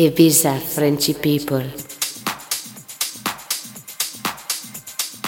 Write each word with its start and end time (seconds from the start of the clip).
Ibiza 0.00 0.54
Frenchy 0.54 1.12
People. 1.12 1.64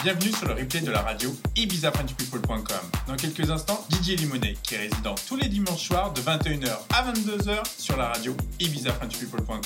Bienvenue 0.04 0.30
sur 0.30 0.46
le 0.46 0.54
replay 0.54 0.80
de 0.80 0.92
la 0.92 1.02
radio 1.02 1.34
ibizafrenchpeople.com. 1.56 2.62
Dans 3.08 3.17
quelques 3.17 3.50
instants, 3.50 3.84
Didier 3.91 4.14
Limonet, 4.14 4.54
qui 4.62 4.76
est 4.76 4.78
résident 4.78 5.17
tous 5.26 5.34
les 5.34 5.48
dimanches 5.48 5.88
soirs 5.88 6.12
de 6.12 6.20
21h 6.20 6.70
à 6.94 7.12
22h 7.12 7.62
sur 7.78 7.96
la 7.96 8.11
radio 8.11 8.32
ibizafrenchpeople.com. 8.61 9.59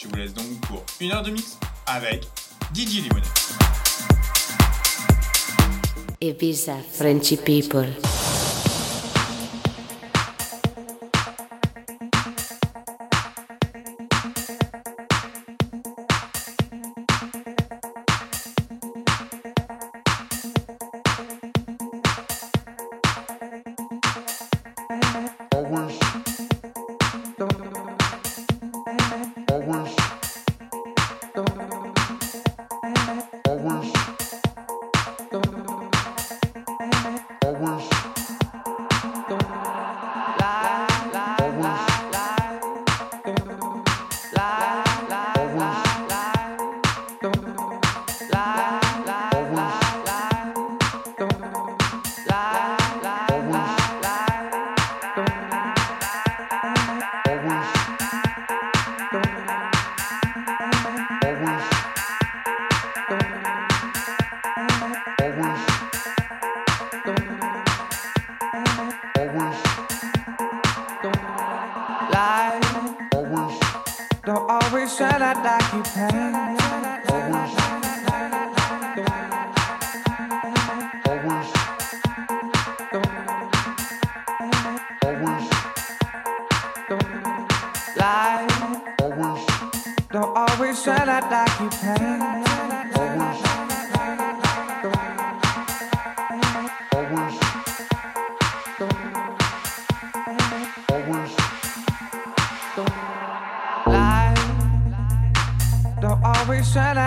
Je 0.00 0.06
vous 0.06 0.14
laisse 0.14 0.32
donc 0.32 0.46
pour 0.68 0.84
une 1.00 1.10
heure 1.10 1.24
de 1.24 1.32
mix 1.32 1.58
avec 1.88 2.22
Didier 2.72 3.00
Limonet. 3.00 3.26
Ibiza 6.20 6.76
Frenchy 6.92 7.36
People. 7.36 7.88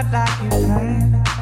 ride 0.04 0.12
like 0.14 0.44
you 0.44 0.50
planned. 0.50 1.39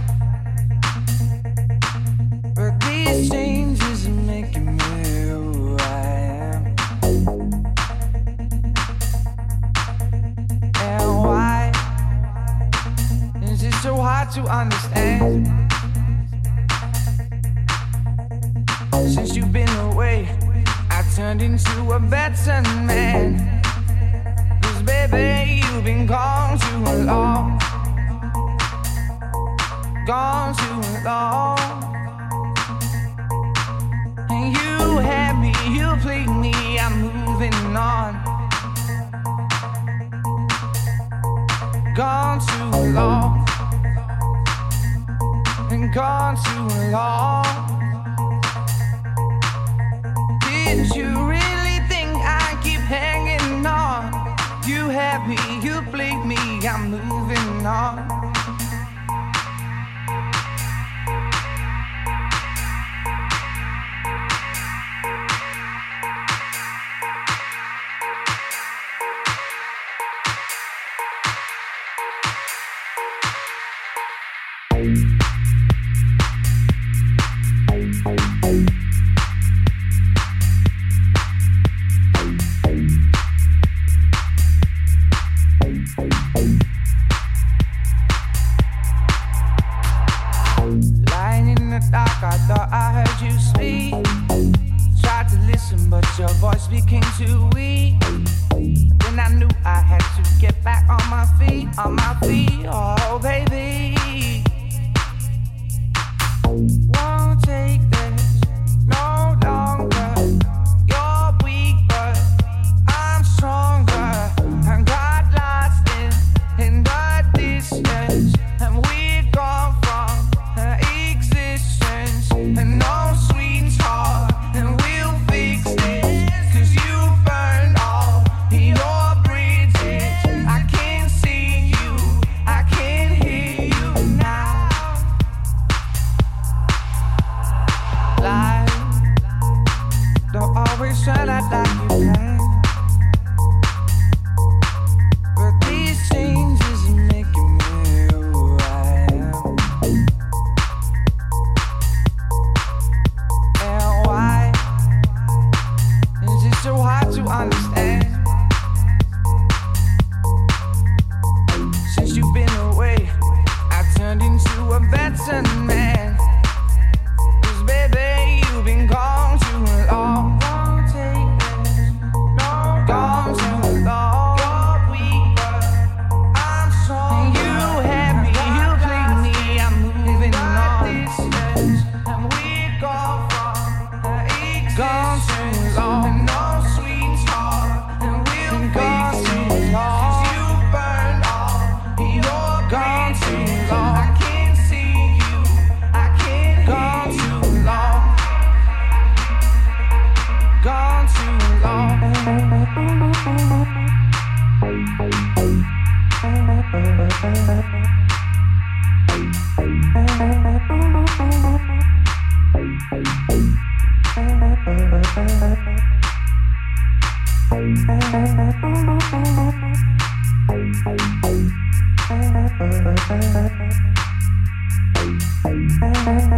Thank 217.50 217.78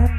you. 0.10 0.19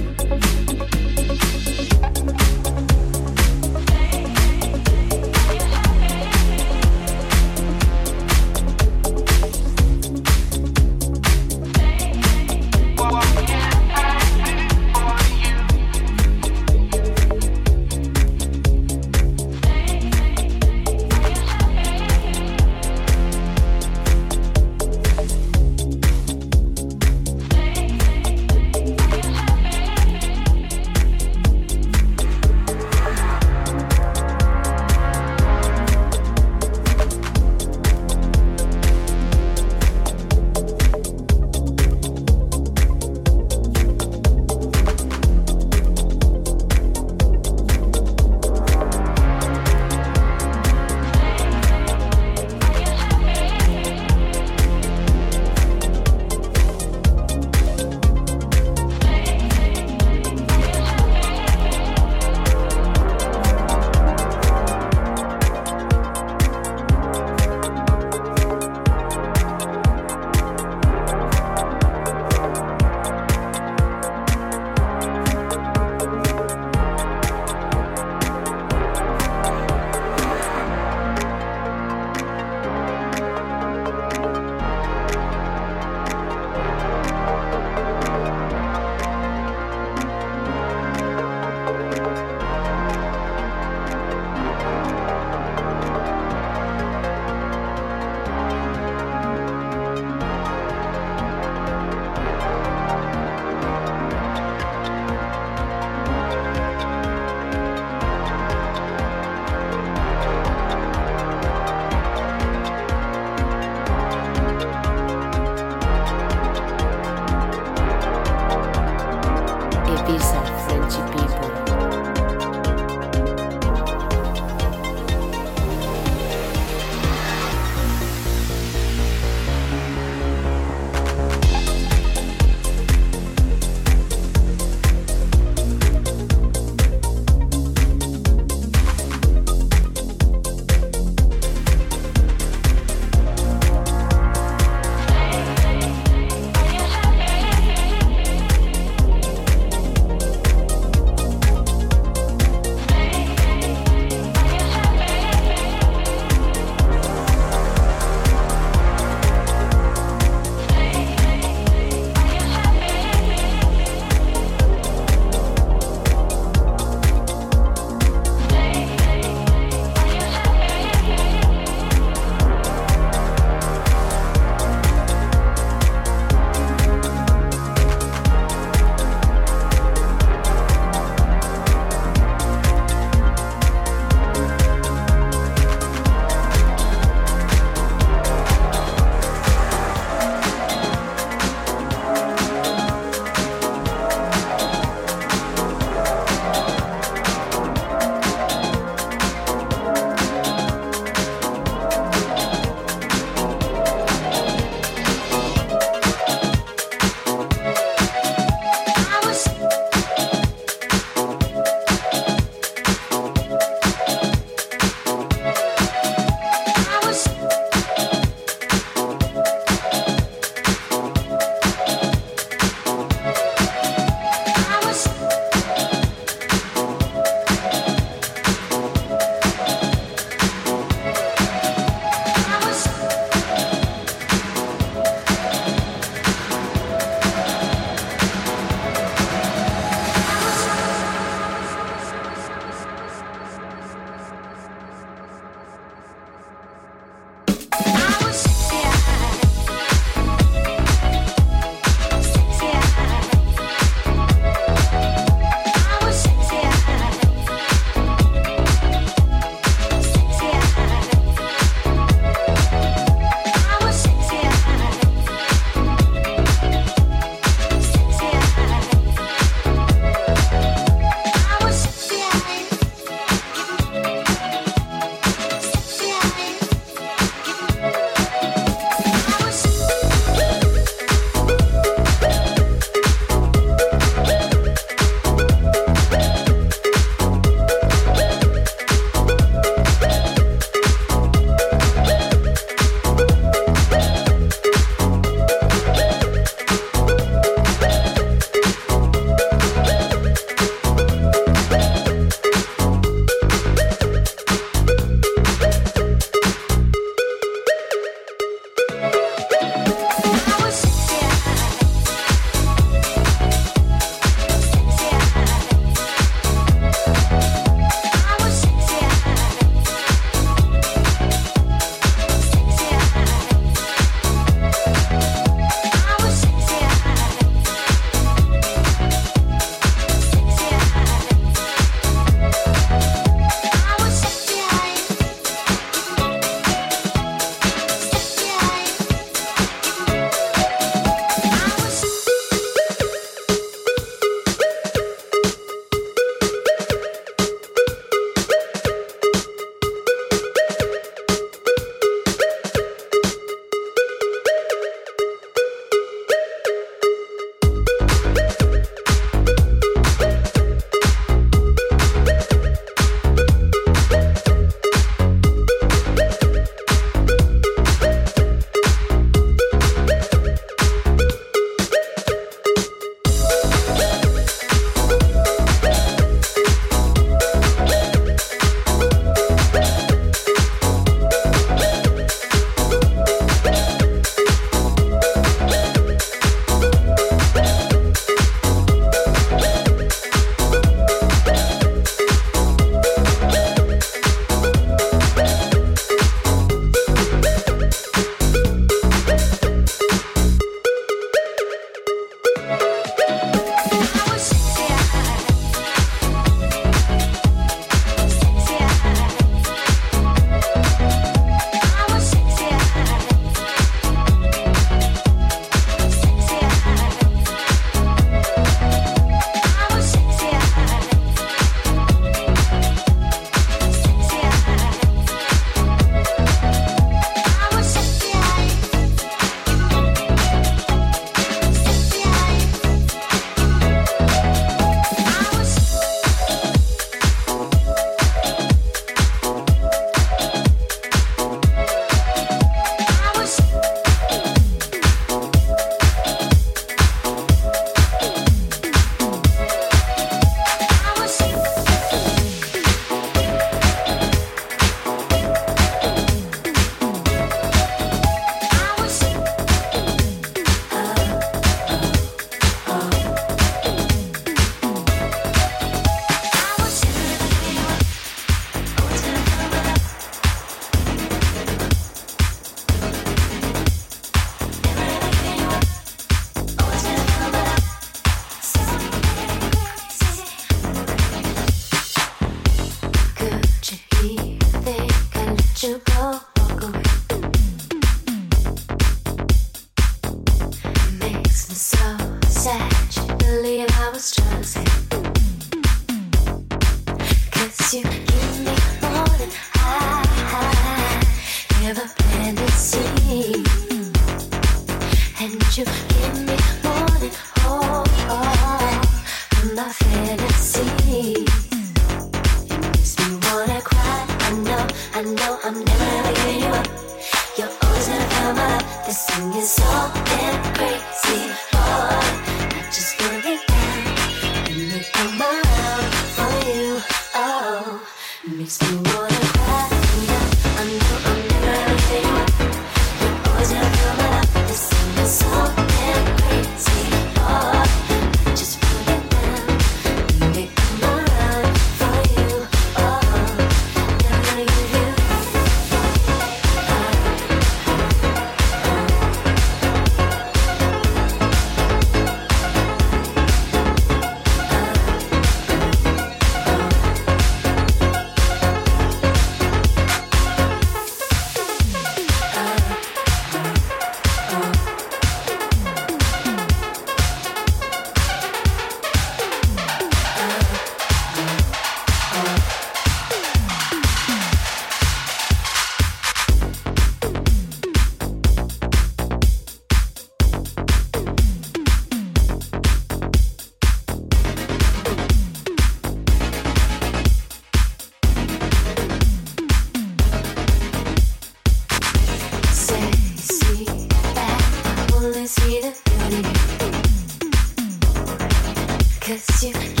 Cause 599.31 599.63
you. 599.63 600.00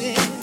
music. 0.00 0.39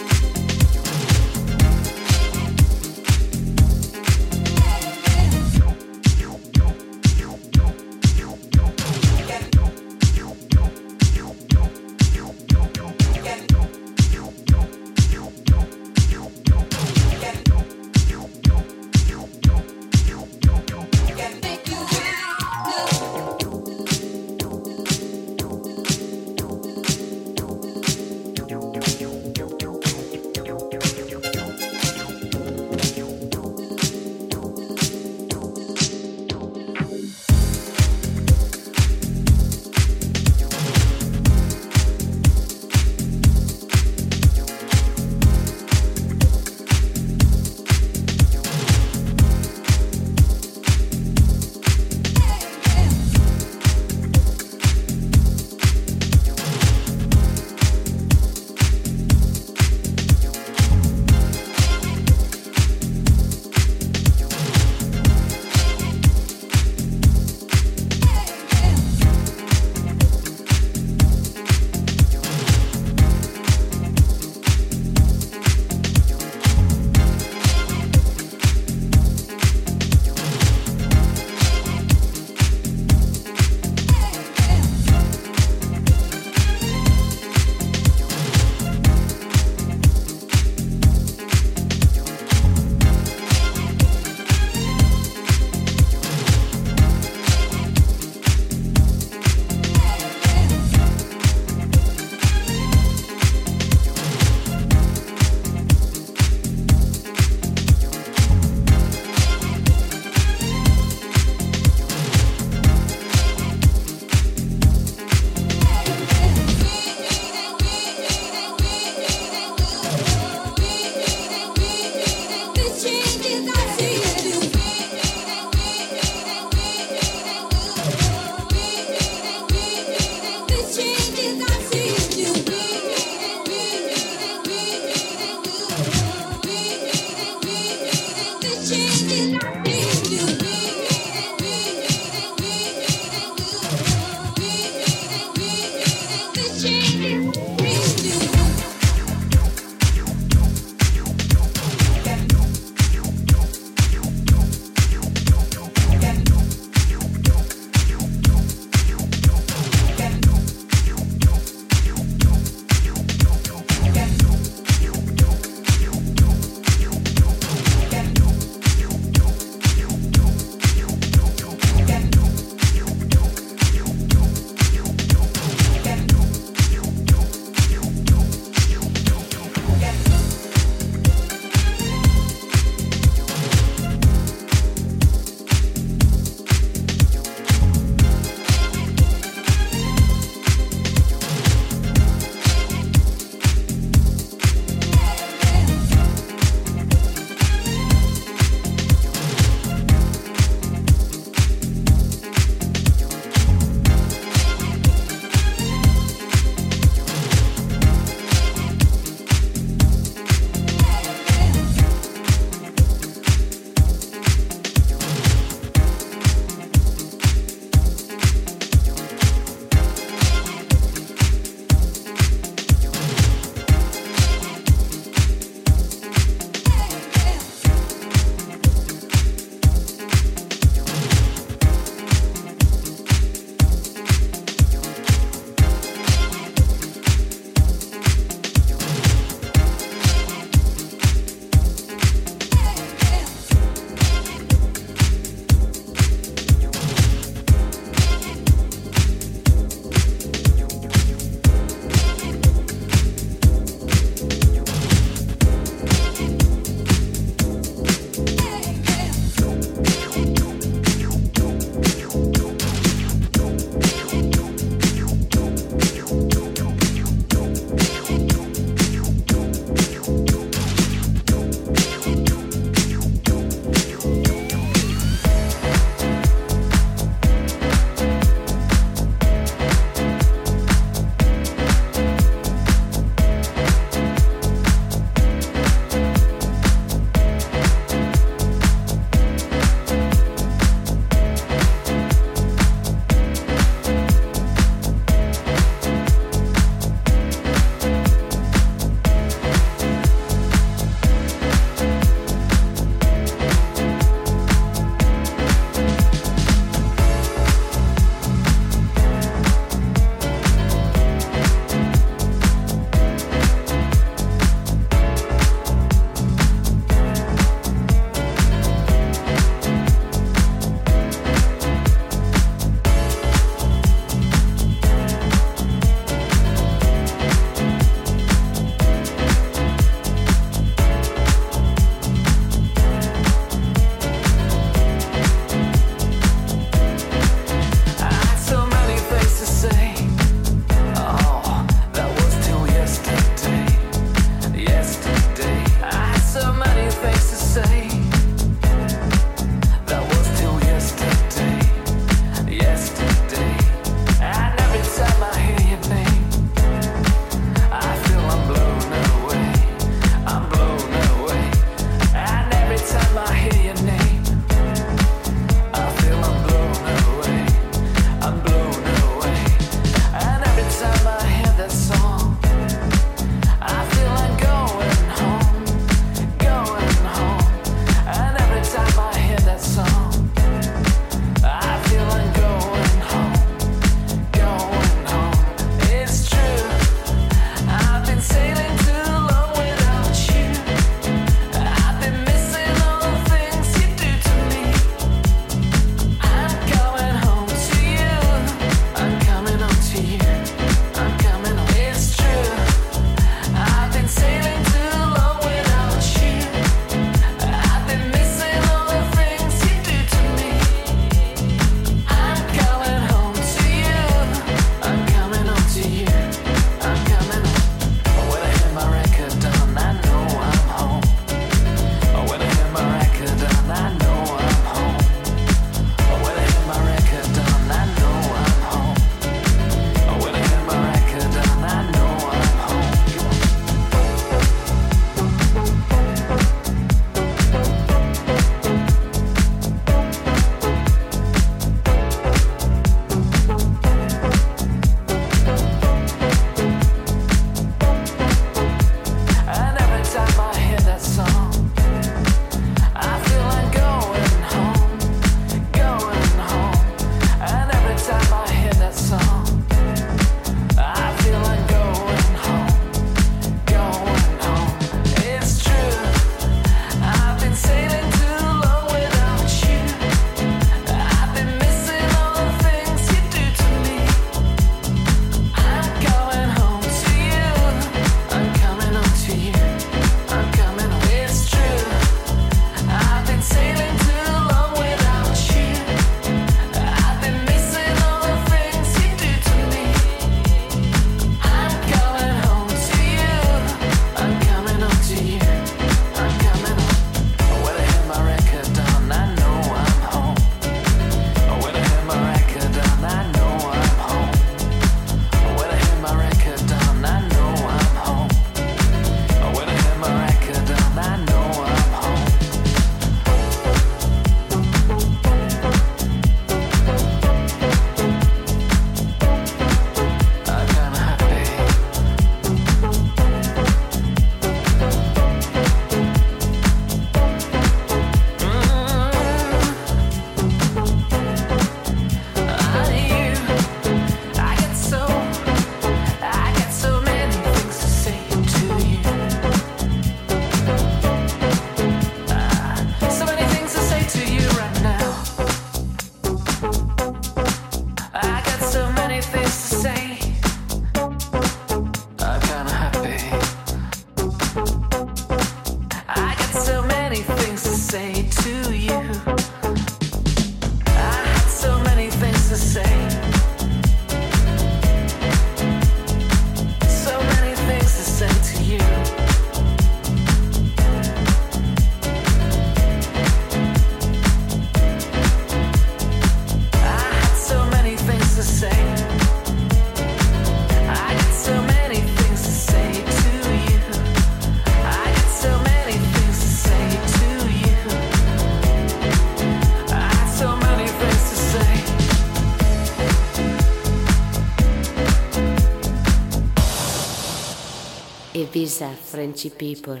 Ibiza 598.58 598.90
Frenchy 598.90 599.50
people. 599.50 600.00